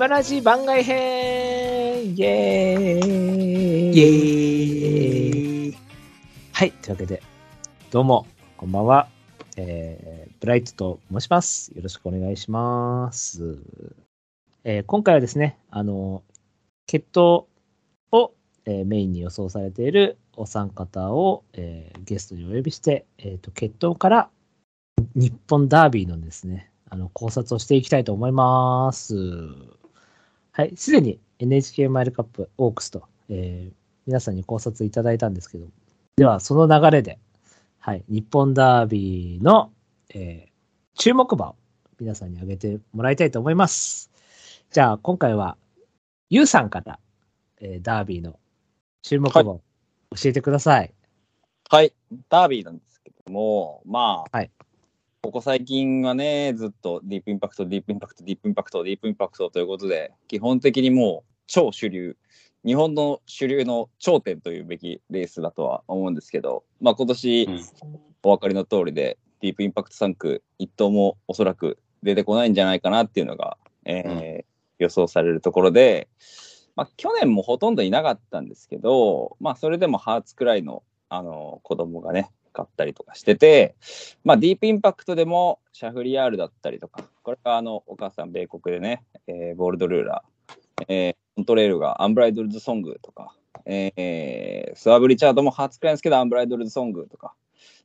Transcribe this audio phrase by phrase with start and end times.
[0.00, 5.76] バラジ番外編イエーイイエーイ
[6.54, 7.22] はい、というわけで、
[7.90, 9.08] どうも、こんばんは。
[9.58, 11.72] えー、ブライトと申します。
[11.76, 13.58] よろしくお願いします。
[14.64, 16.22] えー今回はですね、あの、
[16.86, 17.44] 決闘
[18.10, 18.32] を、
[18.64, 24.30] えーメインに予想されているお三方を、えーゲストにお呼びして、えーと、決闘から
[25.14, 29.79] 日本ダービーのですね、あの考察をしていきたいと思います。
[30.52, 33.72] はい、すでに NHK マイルカップオークスと、えー
[34.06, 35.66] 皆さんに考察いただいたんですけど、
[36.16, 37.18] ではその流れで、
[37.78, 39.70] はい、日本ダービーの、
[40.08, 40.50] えー
[40.96, 41.56] 注目馬を
[42.00, 44.10] 皆さんに挙げてもらいたいと思います。
[44.72, 45.56] じゃあ今回は、
[46.28, 46.98] ゆうさんから、
[47.60, 48.38] えーダービーの
[49.02, 49.62] 注目馬を
[50.16, 50.92] 教えてください。
[51.68, 51.92] はい、
[52.28, 54.50] ダービーなんですけども、まあ、はい
[55.22, 62.16] ここ最近はね、ずっとディープインパクト、ディープインパクト、ディープインパクト、ディープインパクトということで、基本的にもう超主流、
[62.64, 67.60] 日本の主流の頂点というべきレースだとは思うんですけど、まあ今年、うん。
[68.22, 74.44] お分かりの通りで、ディープインパクト3区、一頭もおそらく出てこないんじゃないかなっていうのが、えー
[74.80, 76.08] 予想されるところで、
[76.74, 83.74] まあ、去年もほとんどいなかったんですけど、まあ、それでもハーツくらいの、あの子供がね、買ったりとかしてて、
[84.24, 93.34] まあ、ディープインパクトでもシャフリヤールだったりとか、これがあのお母さん、米国でね、えーボールドルーラー、えーコントレールがアンブライドルズソングとか、
[93.64, 97.34] えースワブ・リチャードもハーツくらいですけど、アンブライドルズソングとか、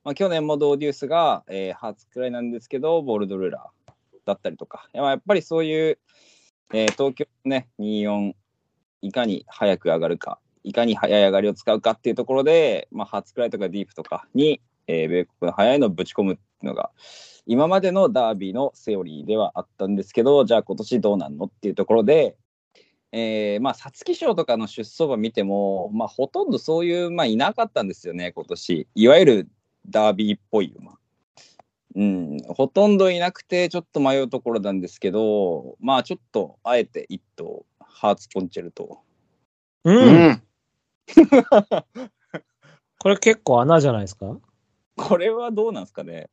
[0.04, 3.92] まあ、去年もドーデュースが、えーハーツくらいなんですけど、ボールドルーラー
[4.26, 6.00] だったりとか、やまあやっぱりそういう、
[6.74, 8.34] えー東京ね、24、
[9.02, 16.90] いかに早く上がるか、いかに早い上がりを使うかっていうところで、まあ、ハーツクライとかディープとかに、えー米国の早いのをぶち込むっていうのが、
[17.46, 22.36] 今までのダービーのセオリーではあったんですけど、じゃあ今年どうなんのっていうところで、
[23.12, 28.88] えーまあ、皐月賞とかの出走馬見ても、まあ、ほとんどそういう、まあ、いなかったんですよね、今年。
[28.96, 29.50] いわゆる
[29.88, 30.98] ダービーっぽい馬。
[31.96, 39.00] うん、ほとんどいなくて、ちょっと迷うところなんですけど、まあ、ちょっと、あえて一頭、ハーツポンチェルと。
[39.86, 39.98] うん。
[39.98, 40.44] うん。
[43.00, 44.38] これ結構穴じゃないですか？
[44.98, 46.30] これはどうなんですかね？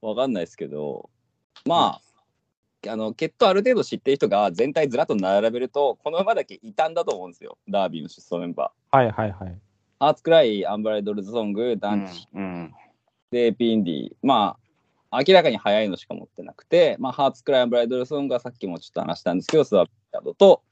[0.00, 1.10] わかんないですけど、
[1.64, 2.00] ま
[2.86, 7.56] あ、あの、血統ある程度知ってる人が全体ずらっと並べると、この馬だけ異端だと思うんですよ。
[7.68, 8.96] ダービーの出走メンバー。
[8.96, 9.60] はいはいはい。
[10.00, 12.74] ハーツクライ、アンブライドルズソング、ダンチ、うん。
[13.30, 14.12] で、ピンディ。
[14.22, 14.56] ま
[15.10, 20.62] あ、明らかに速いのしか持ってなくて、まあ、ハーツクライ、アンブライドルズソングはさっきもちょっと話したんですけど、スワップカードと、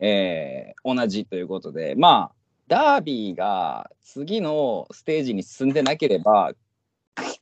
[0.00, 2.34] えー同じということで、まあ、
[2.66, 6.52] ダービーが次のステージに進んでなければ、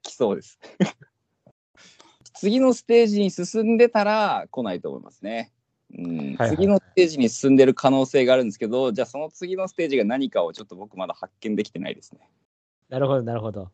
[0.03, 0.59] 来そうです。
[2.35, 5.53] 次のステージに進んでたら来ないと思いますね。
[5.95, 12.29] うんはいはい次のステージに進んでる可能性があるんですけど、じゃあその次のステージが何かをちょっと僕まだ発見できてないですね。
[12.89, 13.71] なるほどなるほど。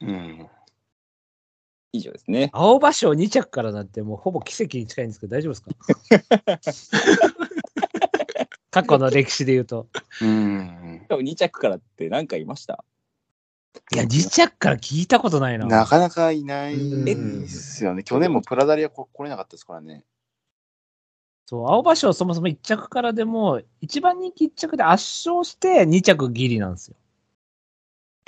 [0.00, 0.48] うん。
[1.92, 2.50] 以上ですね。
[2.52, 7.00] 青葉賞2着からなんてもうほぼ奇跡に近いんですけど大丈夫ですか？
[8.70, 9.86] 過去の歴史で言うと。
[10.20, 11.00] うん。
[11.04, 12.84] しかも2着からって何かいました？
[13.92, 15.66] いや、2着から聞いたことないな。
[15.66, 18.02] なかなかいないうんですよね。
[18.02, 20.04] 去年もプラダリアこ来れなかったですからね。
[21.46, 26.96] そう、青葉賞そもそも1着からでも、一番人気1着で圧勝して2着ギリなんですよ。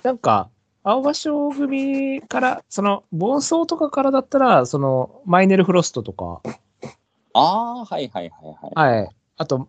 [0.03, 0.51] なんか、
[0.83, 6.41] 青葉賞組から、その、ボンソーとかからだったら、その、マイネルフロストとか、
[7.35, 7.41] あ
[7.81, 8.97] あ、はいはいはいはい。
[8.99, 9.11] はい。
[9.37, 9.69] あと、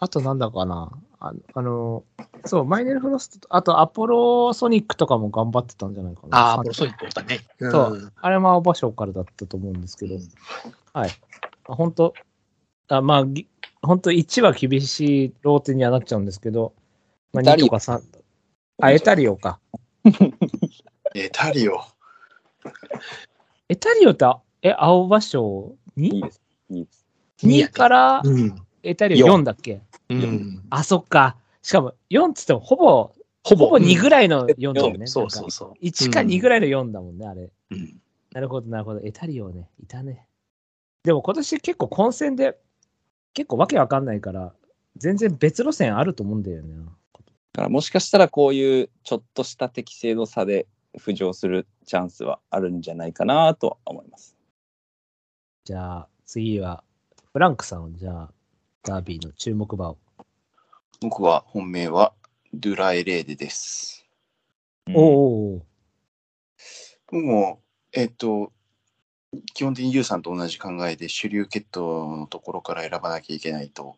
[0.00, 0.90] あとなんだかな。
[1.20, 2.04] ああの、
[2.46, 6.38] そう、マイネルフロストと、あとアポロソニックとかも頑張ってたんじゃないかな。
[6.38, 7.40] ああ、ボロソニックだね。
[7.58, 10.16] そうあれも青葉賞からだったと思うんですけど、
[10.94, 11.10] はい。
[11.68, 12.14] あ本当
[12.88, 13.46] あまあ、ぎ
[13.82, 16.72] 本当1は厳しいローテにはなっちゃうんですけど、
[17.34, 18.02] まあ、2エタリオとか3、
[18.78, 19.60] あ、エタリオか。
[21.14, 21.78] え、タリオ。
[23.68, 26.40] エタリオって、あえ、青葉賞いい 2?2 です。
[26.70, 27.72] いいです。
[27.72, 28.66] からうん。
[28.82, 30.64] エタリオ4だっけうん。
[30.70, 31.36] あ、そっか。
[31.62, 33.12] しかも4っつってもほぼ、
[33.42, 35.06] ほほぼ2ぐらいの4だよね。
[35.06, 35.84] そうそうそう。
[35.84, 37.50] 1か2ぐらいの4だもんね、あれ。
[37.70, 38.00] うん。
[38.32, 39.00] なるほど、なるほど。
[39.00, 40.26] エタリオね、いたね。
[41.02, 42.58] でも今年結構混戦で、
[43.34, 44.52] 結構わけわかんないから、
[44.96, 46.74] 全然別路線あると思うんだよね。
[47.52, 50.66] だからもしかしたらこういうちょっとした適正の差で
[50.98, 54.36] 浮上するチャンスはあるんじゃないかなとは思います。
[55.64, 56.84] じゃあ、次は、
[57.32, 58.32] フランクさんを、じゃあ、
[58.82, 59.98] ダービーの注目馬を。
[61.02, 62.14] 僕は本命は
[62.54, 64.06] ドゥラエレーデです。
[64.86, 65.62] うんおお
[67.06, 67.60] 僕も、
[67.92, 68.52] えっと、
[69.52, 73.96] 基本的にユウさんと同じ考えで主流血統のところから選ばなきゃいけないと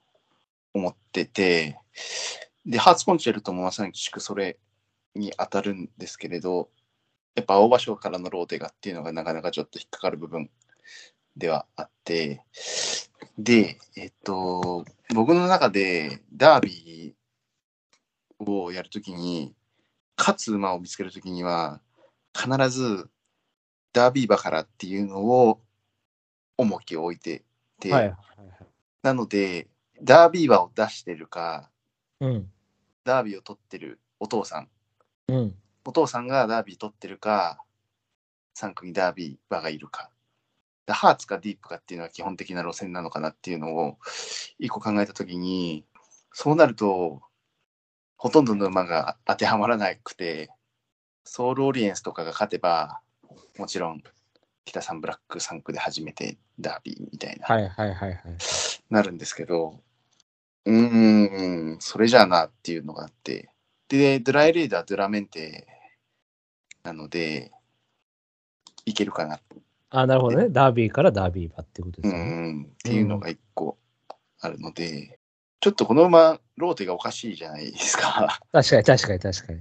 [0.75, 1.79] 思ってて、
[2.67, 4.59] で、ハーツコンチェルトもまさにしくそれ
[5.15, 6.71] に当たるんですけれど、
[7.37, 10.51] やっぱ青葉賞からのローテがっていうのがなかなかちょっと引っかかる部分
[11.37, 12.43] ではあって、
[13.39, 14.85] で、えっと、
[15.15, 19.55] 僕の中でダービーをやるときに、
[20.17, 21.81] 勝つ馬を見つけるときには、
[22.35, 23.11] 必ず
[23.93, 25.61] ダービー馬からっていうのを
[26.57, 27.45] 重きを置いて
[27.81, 28.09] て、はい。
[28.09, 28.17] はい
[29.03, 29.69] なので、
[30.01, 31.71] ダービー馬を出してるか、
[32.21, 32.51] うん。
[33.05, 34.69] ダービーを取ってるお父さん、
[35.27, 35.55] うん。
[35.85, 37.59] お父さんがダービー取ってるか、
[38.57, 40.11] 3区にダービー馬がいるか。
[40.87, 43.99] でハーツかディープかっていうのは基本的な路線なのかなっていうのを
[44.59, 45.85] 一個考えたときに、
[46.33, 47.23] そうなると、
[48.17, 50.51] ほとんどの馬が当てはまらなくて、
[51.25, 53.01] ソウルオリエンスとかが勝てば、
[53.59, 54.03] もちろん
[54.65, 58.19] 北サンブラック3区で初めてダービーみたいな、はいはいはいはい。
[58.91, 59.81] なるんですけど、
[60.65, 63.51] うーん、それじゃあなっていうのがあって、
[63.89, 65.67] で、ドライレーダー、ドラメンテ
[66.83, 67.53] なので、
[68.85, 69.41] いけるかな、
[69.93, 70.49] あ、なるほどね。
[70.49, 72.53] ダービーからダービー馬ってことでうすよね。
[72.53, 73.79] ん、っていうのが一個
[74.41, 75.19] あるので、
[75.61, 78.41] ちょっとこの馬、ローテがおかしいじゃないですか。
[78.53, 79.61] 確かに確かに確かに。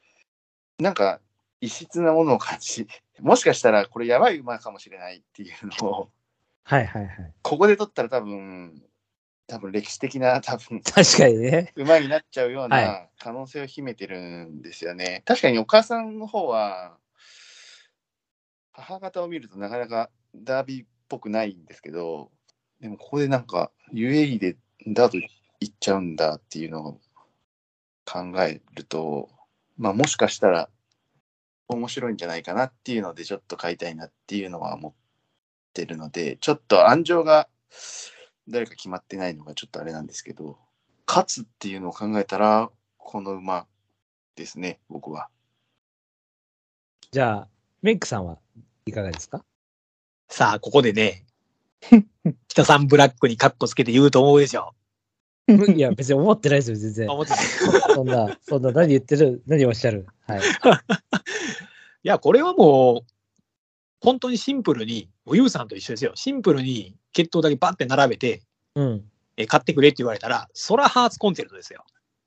[0.82, 1.20] なんか、
[1.60, 2.88] 異質なものを感じ、
[3.20, 5.52] もしかしたらこれやばい馬かもしれないっていう
[5.82, 6.10] のを、
[6.64, 7.32] はいはいはい。
[7.42, 8.82] ここで取ったら多分、
[9.46, 11.72] 多分歴史的な多分確かにね。
[11.76, 15.22] 馬になっちゃうようはな可能性を秘めてるんですよね。
[15.26, 16.96] 確かにお母さんの方は、
[18.90, 22.32] 母方を見るとなかなかダービーっぽくないんですけど、
[22.80, 24.56] でもここでなんか UAE で
[24.88, 25.18] ダート
[25.60, 27.00] 行っちゃうんだっていうのを
[28.04, 29.28] 考えると、
[29.78, 30.68] まあもしかしたら
[31.68, 34.92] 面白いんじゃないかなっていうのでちょっと買いたいなっていうのは思っ
[35.72, 37.48] てるので、ちょっと安城が
[38.48, 40.58] 誰か決まってないのがちょっとあれなんですけど、
[41.06, 43.66] 勝つっていうのを考えたら、この馬
[44.34, 45.28] ですね、僕は。
[47.12, 47.48] じゃあ、
[47.82, 48.38] メイクさんは？
[48.86, 49.44] いかがですか？
[50.28, 51.24] さあ、ここでね、
[52.48, 54.74] 北さんブラックにカッコつけて言うと思うでしょ。
[55.48, 57.10] いや、別に思ってないですよ、全然。
[57.10, 60.06] 思ってそんな、そんな、何言ってる、何おっしゃる？
[60.26, 60.40] はい。
[62.04, 63.10] や、これはもう、
[64.00, 66.12] 本当にシンプルに、もうユウさんと一緒ですよ。
[66.14, 68.42] シンプルに血統だけバッて並べて、
[68.74, 69.04] うん。
[69.36, 71.84] え買ってくれって言われたら、そらハーツコンチェルトですよ。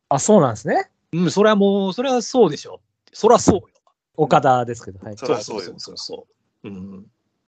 [0.10, 0.90] あ、そうなんですね。
[1.14, 2.82] うん、それはもう、それはそうでしょ。
[3.14, 3.68] そらそうよ。
[4.16, 5.18] 岡田ですけど、はい。
[5.18, 6.28] そりゃそうよそうそうそ
[6.63, 6.68] う。
[6.69, 7.06] うん。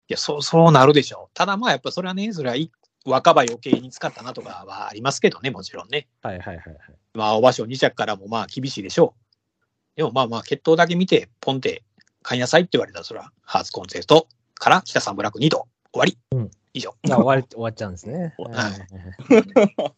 [0.09, 1.31] いや、そう、そうなるでしょう。
[1.35, 2.70] ただまあ、やっぱそれはね、それはい
[3.05, 6.06] 若葉余計に使ったなとかはありますけどね、もちろんね。
[6.23, 6.79] はいはいはいはい。
[7.14, 9.97] まあ、お場所2着からもまあ厳しいでしょう。
[9.97, 11.82] でもまあまあ、血統だけ見て、ポンって
[12.23, 16.19] 買いなさいって言われたら、それはハーツコンセプトから北三ブラック2度、終わり。
[16.32, 16.94] うん以上。
[17.11, 18.35] あ終わり、 終わっちゃうんですね。
[18.38, 19.94] はいはいはいはい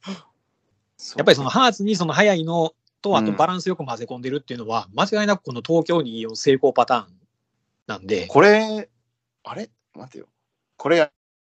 [1.17, 2.73] やっぱりそのハーツにその速いの
[3.03, 7.21] と、あとうんバランスよく混ぜ込んでるっていうのは、間違いなくこの東京24成功パターン
[7.87, 8.89] なんで、これ、
[9.45, 9.71] あれ？
[9.95, 10.27] 待てよ。
[10.77, 11.11] これ、あ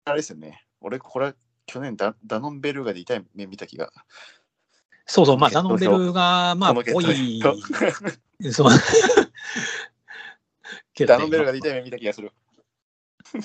[0.07, 0.65] れですよね。
[0.81, 1.35] 俺、これ、
[1.67, 3.91] 去年ダ、ダノンベルーガで痛い目見た気が。
[5.07, 7.55] そうそう、まあ、ダノンベルが、まあ、多いと、
[8.53, 8.71] そう。
[10.95, 12.33] けどねダノンベルーガで痛い目見た気がする。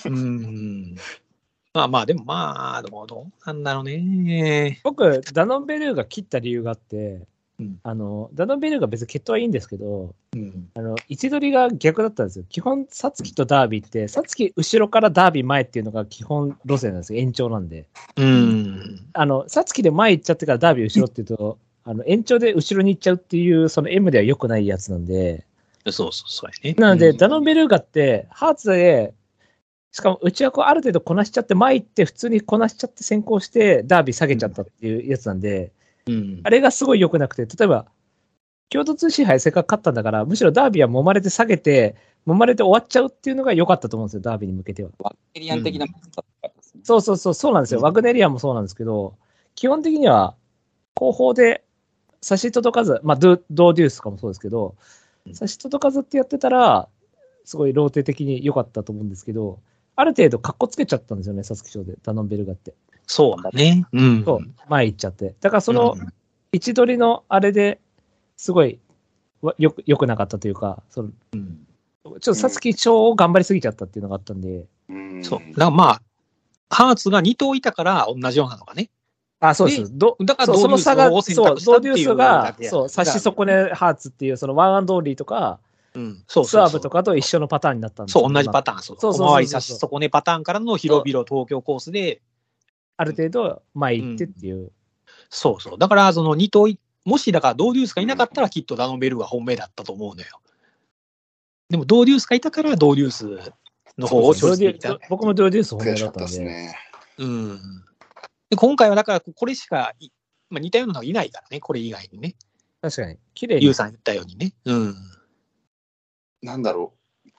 [0.06, 0.96] うん。
[1.74, 4.80] まあまあ、でもまあ、でもどうなんだろうね。
[4.84, 7.28] 僕、ダノンベルーが切った理由があって、
[7.60, 10.70] うんあの、ダノンベルーが別に血統はいいんですけど、うん。
[10.76, 12.46] あの、位置取りが逆だったんですよ。
[12.50, 17.20] 基本、サツキとダービーって、サツキ後ろからダービー前っていうのが基本路線なんですよ。
[17.20, 17.88] 延長なんで。
[18.18, 19.08] うん。
[19.14, 25.46] あの、サツキで前行っちゃってからダービー後ろっていうと、あの、延長で後ろに行っちゃうっていう、その M では良くないやつなんで、
[25.92, 26.76] そうそうそうやね。
[26.80, 29.14] なので、うんダノンベルーガって、ハーツで、
[29.92, 35.72] しかも内枠をある程度こなしちゃって、前行って普通にこなしちゃって先行して、ダービー下げちゃったっていうやつなんで、
[36.08, 37.86] うんあれがすごい良くなくて、例えば、
[38.70, 41.96] 京都通信杯せっかく勝ったんだから、むしろダービーは揉まれて下げて、
[42.28, 44.90] 揉まれて終わっちゃうっていうのが良かったと思うんですよ、ダービーに向けては。
[45.00, 46.52] ワッケリアン的なものだったん。
[46.84, 47.80] そうそうそう、そうなんですよ。
[47.80, 49.16] うんワグネリアンもそうなんですけど、
[49.56, 50.36] 基本的には
[50.96, 51.64] 後方で
[52.22, 54.76] 差し届かず、まあ、ドゥドーデュースとかもそうですけど
[55.28, 56.90] う、ん差し届かずってやってたら、
[57.46, 59.60] すごいローテ的に良かったと思うんですけど、
[59.96, 62.74] ある程度、かっこつけちゃったんですよね、サツキ賞で、ダノンベルガって。
[63.08, 63.86] そうだね。
[63.92, 64.24] うん。
[64.26, 65.36] そう、前行っちゃって。
[65.42, 65.96] だから、その
[66.52, 67.80] 位置取りのあれで
[68.38, 68.80] すごい
[69.42, 71.68] わよく良くなかったというか、そのうん。
[72.06, 75.40] ちょっとサツキ賞を頑張りすぎちゃったっていうのがあったんで、うんそう。
[75.40, 76.02] だからまあ、
[76.70, 78.90] ハーツが2頭いたから同じようなのがね。
[79.40, 79.98] あ、そうです。
[79.98, 85.60] どだからその差が、そう、ドウデュースがそう、差し損ねハーツっていう、そのワンアンドオンリーとか、
[85.96, 86.24] うん。
[86.28, 86.62] そうスそうそう。
[86.62, 88.84] スワーヴとかと一緒のパターンになったんですそう、同じパターン。
[88.84, 88.98] そう。
[89.00, 92.22] そうそうそうそう小回り差し損ねパターンからの広々東京コースで、
[92.98, 94.72] ある程度前行ってっていう。
[95.30, 95.78] そうそう。
[95.78, 100.40] だから、その二頭い、もしだからドウデュースがいなかったらきっとダノンベルーガ本命だったと思うのよ。
[101.70, 103.54] でもドウデュースがいたからドウデュース
[103.98, 104.98] の方をチョイスできた。
[105.10, 106.40] 僕もドウデュース本命だったんで。
[106.40, 106.78] ね。
[107.18, 107.60] うん。
[108.50, 110.12] で、今回はだからこれしかい、
[110.50, 112.36] まあ、似たようなのがいないからね、これ以外にね。
[112.82, 113.18] 確かに。
[113.34, 113.74] 綺麗にユウ。
[113.74, 114.54] さん言ったようにね。
[114.66, 114.96] うん。
[116.42, 116.94] なんだろ
[117.26, 117.30] う。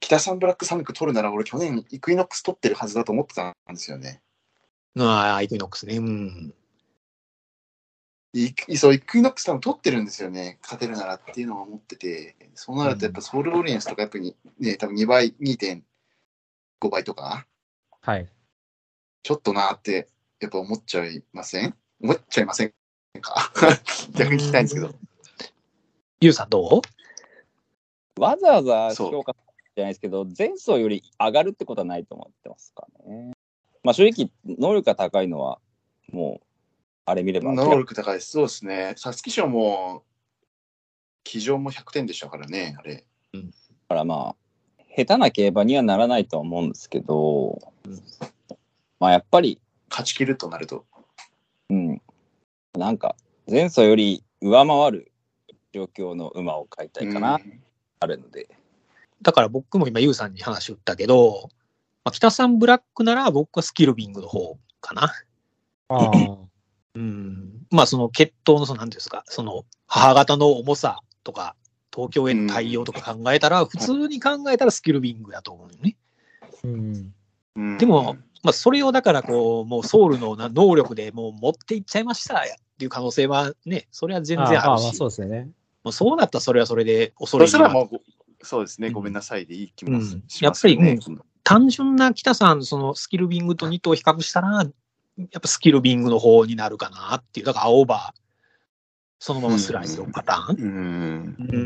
[0.00, 4.20] キタサンブラック産駒取るなら俺去年イクイノックス取ってるはずだと思ってたんですよね。
[4.98, 5.96] ああ、イクイノックスね。
[5.96, 6.54] うん。
[8.34, 10.58] イクそうイクイノックス多分取ってるんですよね。
[10.62, 12.36] 勝てるならっていうのは思ってて。
[12.54, 17.46] そうなるとやっぱソールオリエンスとかやっぱりね、多分2倍、2.5倍とか、
[18.00, 18.28] はい。
[19.22, 20.08] ちょっとなーって
[20.40, 21.74] やっぱ思っちゃいません？
[22.02, 22.72] 思っちゃいません
[23.20, 23.52] か？
[24.16, 24.92] 逆に聞きたいんですけど。
[26.20, 26.82] ユウさんど
[28.18, 28.20] う？
[28.20, 29.34] わざわざそう評価
[29.76, 33.32] じゃないですけど、前走より上がるってことはないと思ってますかね。
[33.82, 35.58] まあ正直、能力が高いのは、
[36.10, 36.46] もう、
[37.04, 38.30] あれ見れば能力高いです。
[38.30, 38.94] そうですね。
[38.96, 40.04] 皐月賞も、
[41.24, 43.04] 騎乗も100点でしたからね、あれ。
[43.32, 43.40] だ
[43.88, 44.36] からま
[44.78, 47.58] あ、下手な競馬にはならないとは思うんですけど、
[49.00, 49.60] まあやっぱり、
[49.90, 50.84] 勝ち切るとなると。
[51.70, 52.02] うん、
[52.74, 53.16] なんか、
[53.50, 55.12] 前走より上回る
[55.72, 57.62] 状況の馬を買いたいかな、うん
[58.02, 58.48] あるので、
[59.22, 61.48] だから僕も今ユウさんに話を打ったけど、
[62.04, 65.12] まあ、北さんブラックなら僕はスキルビングの方かな。
[65.88, 66.10] ああ。
[66.94, 67.66] うん。
[67.70, 71.54] まあその血統のその何ていうんですか、その母方の重さとか、
[71.94, 75.96] 東京への対応とか考えたら、普通に考えたらスキルビングだと思うよね。
[76.64, 77.12] うん。
[77.56, 82.42] うんでも、まあそれをだからこう、もうソウルのな能力でもう持っていっちゃいましたっ
[82.78, 85.48] ていう可能性はね、それは全然あるし、ああまあそうですよね。
[85.84, 90.88] もうそうなったらそれはそれで恐れそしたら入りもう、そうですね、うんごめんなさいでいい気もしうんますよね。
[90.88, 94.70] やっぱ単純な北さん、そのスキルビングと2頭比較したら、やっ
[95.38, 97.46] ぱスキルビングの方になるかなっていう。
[97.46, 98.14] だから青葉、
[99.18, 100.56] そのままスライドパターン。
[100.58, 101.36] うん。
[101.50, 101.58] う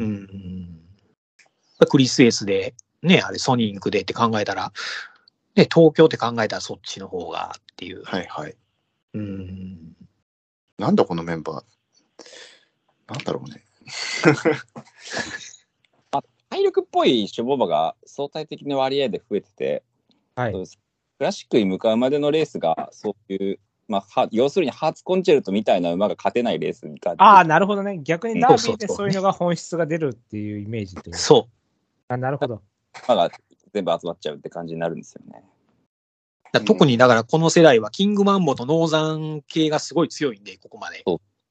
[1.85, 1.89] ん。
[1.89, 4.73] クリスエースで、ね、あれソニンクでって考えたら、
[5.55, 8.03] ね、東京って考えたらそっちの方がっていう。
[8.03, 8.57] はいはい。
[9.15, 9.95] うん。
[10.79, 13.15] なんだこのメンバー。
[13.15, 13.63] なんだろうね。
[16.51, 19.83] 体力っぽい種馬場が相対的な割合で増えてて、
[20.35, 20.53] はい
[21.19, 28.01] クラシックに向かうまでのレースが、そういう、まあ、は要するにハーツコンチェルトみたいな馬が勝てないレースがああ、なるほどね。
[28.03, 31.53] 逆にダービーでそうそうそうそういうのが本質が出るっていうイメージってことそう。
[32.09, 32.61] あ、なるほど。
[33.09, 33.31] 馬が
[33.73, 35.43] 全部集まっちゃうって感じになるんですよね。
[36.53, 41.03] だ特にだからこの世代はキングマンボとノーザン系がすごい強いんで、ここまで。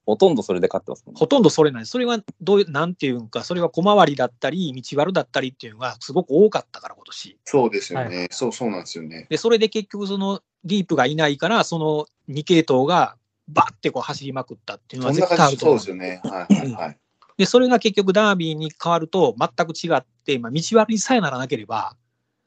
[0.06, 1.20] ほとんどそれで勝ってますもんね。
[1.20, 1.86] ほとんどそれない。
[1.86, 7.40] それはどういう、なんていうか、それは小回りだったり、道悪だったりっていうのがすごく多かったから、今年。
[7.44, 8.24] そうですよね。
[8.24, 9.26] はそうそうなんですよね。
[9.30, 13.16] で、それで結局そのディープがいないから、その2系統が
[13.48, 15.78] バッてこう走りまくったっていうのは絶対あると思う。
[15.78, 16.22] ですよね。
[16.24, 16.98] はいはいはい。
[17.38, 21.96] で、それが結局ダービーに変わると全く違って、まあ、道悪にさえならなければ、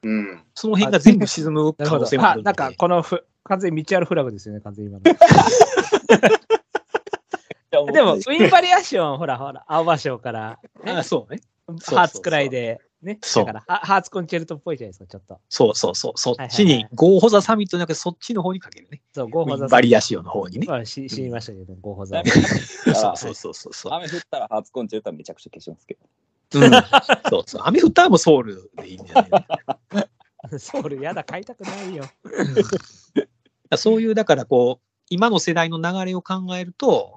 [0.03, 0.41] うん。
[0.55, 2.43] その辺が全部沈む可能性もある。
[2.43, 5.03] なんかこのふ、完全に道あるフラグですよね、完全に今の。
[7.91, 11.41] でも、ウィンバリアーション、ほらほら、青葉賞から、ねあそうね。
[11.85, 13.17] ハーツくらいで、ね。
[13.21, 15.39] そうだから、ハハーツコンチェルトっぽいじゃないですか、ちょっと。
[15.49, 16.13] そうそうそう。
[16.15, 19.01] そっちにゴーホザサミットじゃなくて、そっちの方にかけるね。
[19.13, 20.67] そう、ゴーホザバリアシオの方にね。
[20.67, 22.21] まあ、し知りましたけど、ゴーホザ。
[22.25, 23.93] そうそうそうそうそう。
[23.93, 26.59] 雨降ったらハーツコンチェルトはめちゃくちゃ消しますけど。
[26.59, 26.71] うん、
[27.29, 27.61] そうそう。
[27.63, 29.27] アメフタもソウルでいいんじゃ
[29.91, 30.09] ない
[30.59, 32.05] ソウル、やだ、買いたくないよ。
[33.77, 37.15] そういう、だからこう、今の世代の流れを考えると、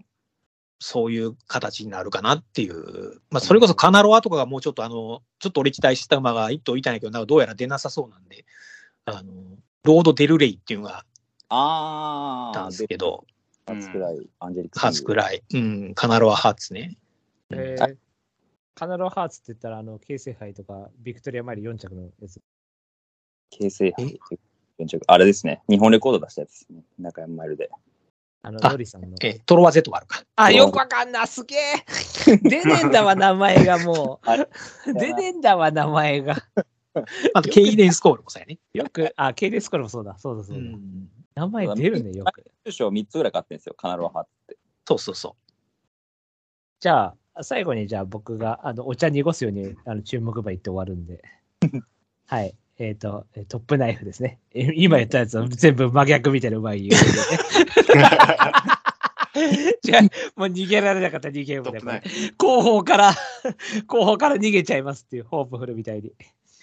[0.83, 3.21] そういう形になるかなっていう。
[3.31, 8.45] まあ、それこそカナロアとかがもうちょっとあの、ちょっと俺期待した馬が一頭いたんやけど、なんかどうやら出なさそうなんで、
[9.05, 9.33] あの、
[9.85, 11.05] ロード・デルレイっていうのが
[11.49, 13.25] あったんあですけど、
[13.67, 14.79] ハーツクライ、アンジェリック。
[14.79, 15.43] ハーツクライ。
[15.55, 16.97] うん、カナロア・ハーツね。
[17.51, 17.97] えー、
[18.75, 22.41] カナロハーツって言ったら、あの、京成杯とか、ビクトリアマイル4着のやつ。
[23.51, 24.19] 京成杯
[25.07, 25.63] あれですね。
[25.69, 26.83] 日本レコード出したやつですね。
[26.99, 27.71] 中山マイルで。
[28.43, 29.17] あの、あノリさんの。
[29.23, 30.23] え、トロワ・ゼットもあるか。
[30.35, 31.61] あ、よくわかんな、すげえ。
[32.43, 34.27] 出ねえんだわ、名前がもう。
[34.99, 36.37] 出ねえんだわ、名前が。
[37.35, 38.59] あと、ケイデンスコールもそうやね。
[38.75, 40.61] よく、あ、ケイデスコルもそうだ、そうだ、そうだ。
[40.61, 41.09] ん。
[41.35, 42.41] 名前出るね、よく。
[42.41, 43.75] 優勝3つぐらい勝ってるんですよ。
[43.77, 44.59] カナロアハって。
[44.87, 45.37] そうそうそ
[46.81, 51.23] じゃあ、最後に、じゃあ僕が、あの、お茶濁すように、あの、注目馬言って終わるんで。
[52.27, 52.57] はい。
[52.79, 54.39] えっ、と、えトップナイフですね。
[54.55, 56.97] え今言ったやつを全部真逆みたいな馬言う、ね。
[59.35, 61.79] 違う、もう逃げられなかった2ゲームで。
[61.79, 62.03] トップナイン
[62.39, 63.15] 後方から、
[63.87, 66.13] 後方から逃げちゃいますっていう、ホープフルみたいに。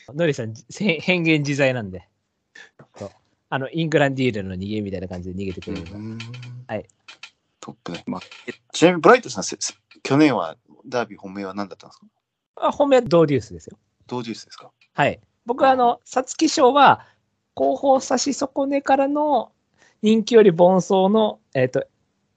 [0.09, 2.07] ノリさん、せ変幻自在なんで。
[3.51, 5.85] あの、イングランディーレの逃げみたいな感じで逃げてくれる。
[6.67, 6.85] はい。
[7.59, 8.11] トップナイン。
[8.11, 9.43] まあ、えちなみにブライトさん、
[10.03, 10.55] 去年は
[10.87, 12.05] ダービー本命は何だったんですか？
[12.67, 13.77] あ本命はドーデュースですよ。
[14.07, 14.71] 同時ですか？
[14.93, 15.19] はい。
[15.49, 17.07] 僕はあの、皐月賞は、
[17.55, 19.51] 後方差し損ねからの
[20.03, 21.87] 人気より盆走の、えっ、と、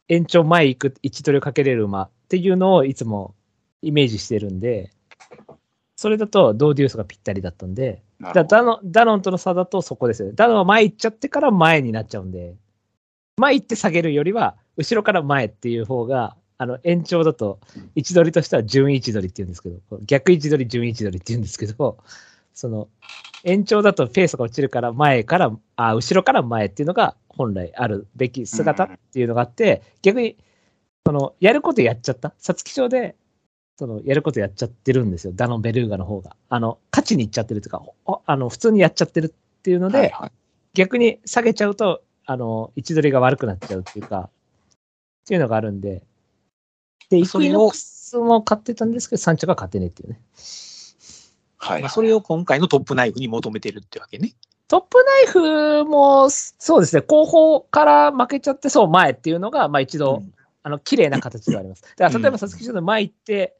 [0.08, 3.34] 延長前行く位置取りをかけれる馬っていうのをいつも
[3.82, 4.90] イメージしてるんで、
[5.94, 8.02] それだとドーデュースがぴったりだったんで、
[8.32, 10.34] だダノダノンとの差だとそこですよね。
[10.34, 12.54] ダノンは前行っちゃってから前になっちゃうんで、
[13.36, 17.60] 前行って下げるよりは、後ろから前っていう方が、あの延長だと
[17.94, 21.98] 位置取りとしては順位置取りって言うんですけど、逆位置取り、順位位置取りって言うんですけど、
[22.54, 22.88] その
[23.44, 30.36] 延長だとペースが落ちるから前から、あ後ろから前っていうのが本来あるべき姿っていうのがあって、逆に
[31.06, 33.16] そのやることやっちゃった、皐月賞で
[33.78, 36.36] そのやることやっちゃってるんですよ、ダノン・ベルーガの方が。
[36.48, 40.32] あの勝ちにいっちゃってるとか、おあの普通にやっちゃってるっていうので、はいはい。
[40.74, 44.30] 逆に下げちゃうと、あの、位置取りが悪くなっちゃうっていうか、
[45.22, 46.02] っていうのがあるんで、
[47.10, 50.20] で、イクイノックスも買ってたんですけど、サンチョが買ってねっていうね。
[51.62, 54.32] はいまあ、それを今回のトップナイフに求めてるってわけね。
[54.66, 60.32] トップナイフも、そうですね、後方から負けちゃって、そう、前っていうのが、まあ一度、うん
[60.64, 61.82] あの、綺麗な形ではあります。
[61.82, 63.56] だから、例えば、うん皐月賞で前行って、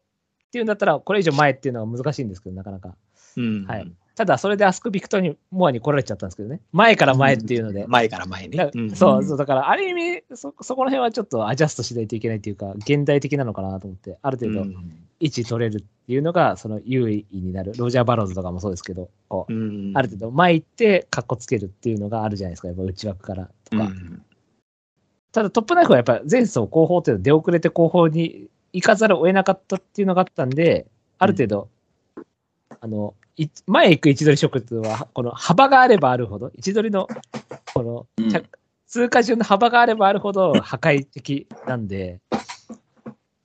[0.47, 2.95] っていうんだったら、これ以上前っていうのは難しいんですけど、なかなか。
[3.37, 6.61] うんはいただ、それでアスクビクトにモアに来られちゃったんですけどね。
[6.73, 7.87] 前から前っていうので。
[7.87, 14.77] 前から前ねそうそう、だから、ある意味そ、そこの辺はちょっとアジャストしないといけないというか、現代的なのかなと思って、ある程度うん
[15.21, 17.73] 位置取れるっていうのが、その優位になる。
[17.79, 23.85] ロジャー・バローズとかもそうですけど、こううんある程度前行って、カッコつけるっていうのがあるじゃないですか、やっぱ内枠からとか。
[23.85, 24.23] うん
[25.33, 30.87] ただ、トップナイフはやっぱ前走後方っていうのは出遅れて後方に行かざるを得なかったっていうのがあったんで、
[31.19, 31.69] ある程度、
[32.83, 37.07] あの、い前行く位置取り色っていうのは、この幅があればあるほど、位置取りの、
[37.73, 38.29] この、うん。
[38.29, 38.45] 着
[38.89, 42.21] 通過順の幅があればあるほど破壊的なんで、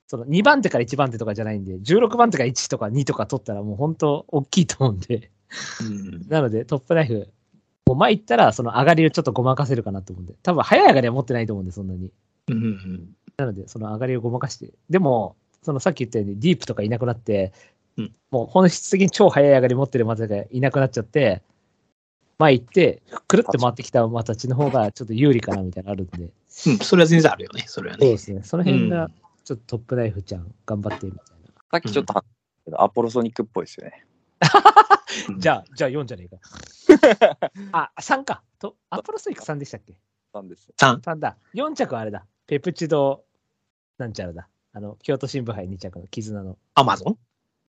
[0.08, 5.30] その2番手から1番手とかじゃないんで、16番手から1とか2とか取ったらもう本当大きいと思うんで、
[5.80, 6.28] うん。
[6.28, 7.28] なのでトップナイフ、
[7.86, 12.10] もう前行ったらその上がりをちょっとごまかせるかなと思うんで、多分早い上がりは持ってないと思うんで、そんなに。
[12.48, 13.14] うん。
[13.36, 17.52] なので、その上がりをごまかして、でも、そのさっき言ったようにディープとかいなくなって、
[17.98, 21.42] うんもう本質的に超速い上がり持ってる馬たちがいなくなっちゃって、
[22.38, 26.30] 前行って、くるって回ってきた馬たちの方がちょっと有利かなみたいなのあるんで、
[26.66, 28.00] うんそれは全然あるよね、それはね。
[28.04, 28.42] そうですね。
[28.44, 31.24] その辺がうん、ちょっとトップナイフちゃん頑張ってみたい
[31.70, 34.04] さっきちょっと話したけど、アポロソニックっぽいですよね。
[35.38, 37.50] じゃあ、じゃあ4じゃねえか。
[37.72, 38.42] あ、3か。
[38.58, 39.94] とアポロストイック3でしたっけ？
[40.34, 40.70] なんです。
[40.76, 41.00] 3。
[41.00, 41.36] ?3 だ。
[41.54, 42.26] 4着はあれだ。
[42.46, 43.24] ペプチド、
[43.98, 44.48] なんちゃらだ。
[44.72, 46.56] あの、京都新聞杯2着の絆の。
[46.74, 47.18] アマゾン？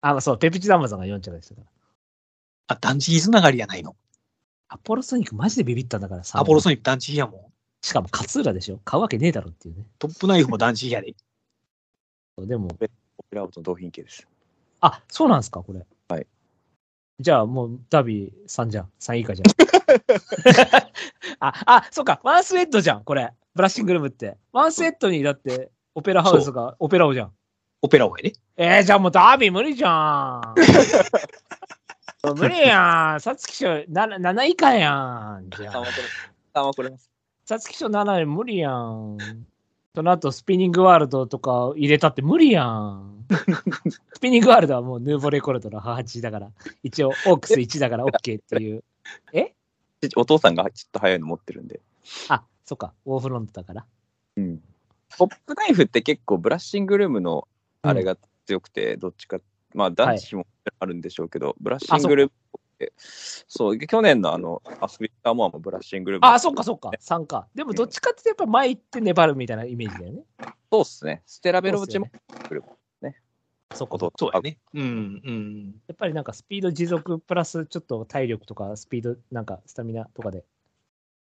[0.01, 1.67] あ、そう、ペプチドアマゾンが4着でしたから。
[2.69, 3.97] あ、断食つながりやないの。
[4.69, 6.39] アポロソニックマジでビビったんだからさ。
[6.39, 7.41] アポロソニック断食やもん。
[7.83, 9.87] しかも勝浦でしょ買うわけねえだろっていうね。
[9.99, 11.15] トップナイフも断食やで。
[12.39, 12.69] でも、
[13.33, 14.27] ラーオートの同品系です。
[14.81, 15.85] あ、そうなんですかこれ。
[16.09, 16.27] はい。
[17.21, 18.91] じゃあもうダービー3じゃん。
[19.01, 19.49] 3以下じゃん。
[21.41, 22.21] あ、あ、そうか。
[22.23, 23.05] ワンスウェットじゃん。
[23.05, 23.33] これ。
[23.55, 24.37] ブラッシングルームって。
[24.53, 27.33] ワンスウェットにだって、オペラハウスがオペラオじゃん。
[27.83, 28.33] オペラ王やで。
[28.57, 30.55] えー、じゃあもうダービー無理じゃん。
[32.37, 33.21] 無理やん。
[33.21, 34.91] 皐月賞 7, 7以下や
[35.41, 35.51] ん。
[35.57, 35.85] じゃあ3は。
[35.85, 37.11] これ、3はこれます。
[37.47, 39.19] 皐月賞7無理やん。
[39.95, 43.25] その後、スピニングワールドとか入れたって無理やん。
[44.15, 46.51] スピニングワールドはもうヌーボレコルトの母父だから、
[46.83, 48.83] 一応オークス1だから OK っていう。
[50.17, 51.81] お父さんがちょっと早いの持ってるんで。
[52.29, 53.87] あ、そっか、オーフロントだから。
[54.37, 54.63] うん。
[55.17, 57.49] トップナイフって結構ブラッシングルームの
[57.83, 59.39] あれが強くて、どっちか、
[59.75, 60.47] まあ男子も
[60.79, 66.27] あるんでしょうけど、ブラッシングルームって、そう、去年のあの、アスビッターモアもブラッシングルーム。
[66.27, 67.49] あ、そっかそっか、3か。
[67.55, 70.25] でもどっちかってやっぱ前行って粘るみたいなイメージだよね。
[70.71, 71.23] そうっすね。
[71.27, 72.65] ステラベロブチもそう来る。
[73.75, 74.59] そっかことそうやね。
[74.73, 75.75] うん、うん。
[75.87, 80.45] やっぱりなんかスピード持続プラスちょっと体力とかスピード、なんかスタミナとかで。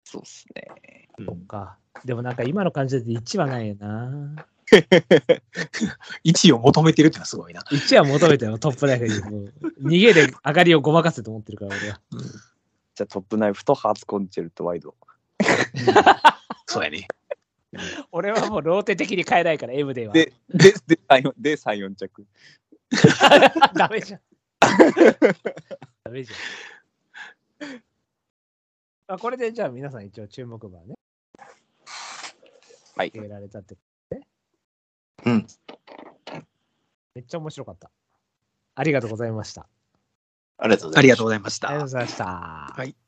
[0.05, 1.09] そうっすね。
[1.25, 1.79] そっか。
[2.05, 4.47] でもなんか今の感じで1はないよな。
[6.25, 7.63] 1位を求めてるってのはすごいな。
[7.63, 9.21] 1は求めてよ、トップナイフに。
[9.21, 9.53] もう
[9.83, 12.01] 逃げで上がりをごまかせと思ってるから、俺は。
[12.95, 14.95] じゃあトップナイフとハーツコンチェルトワイド。
[16.67, 17.09] そうやね。
[18.13, 20.13] 俺はもうローテ的に変えないから、M では。
[20.13, 22.27] で、で、で、3、4で3、4着。
[23.75, 24.21] ダメじゃん。
[26.05, 26.39] ダメじゃん。
[29.11, 30.95] あこれでじゃあ皆さん一応注目馬ね。
[32.95, 33.77] はい入れられたって。
[35.25, 35.47] うん。
[37.15, 37.91] めっちゃ面白かった。
[38.75, 39.69] ありがとうございました。
[40.59, 40.99] ありがとうございます。
[40.99, 41.69] ありがとうございました。
[41.69, 42.25] ありがとうございました。
[42.25, 43.08] はい